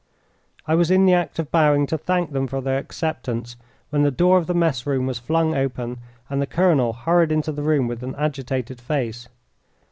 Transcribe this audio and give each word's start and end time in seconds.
I 0.65 0.73
was 0.73 0.89
in 0.89 1.05
the 1.05 1.13
act 1.13 1.37
of 1.37 1.51
bowing 1.51 1.85
to 1.85 1.95
thank 1.95 2.31
them 2.31 2.47
for 2.47 2.59
their 2.59 2.79
acceptance 2.79 3.55
when 3.91 4.01
the 4.01 4.09
door 4.09 4.39
of 4.39 4.47
the 4.47 4.55
mess 4.55 4.87
room 4.87 5.05
was 5.05 5.19
flung 5.19 5.53
open 5.53 5.99
and 6.27 6.41
the 6.41 6.47
colonel 6.47 6.91
hurried 6.93 7.31
into 7.31 7.51
the 7.51 7.61
room, 7.61 7.87
with 7.87 8.01
an 8.01 8.15
agitated 8.15 8.81
face. 8.81 9.29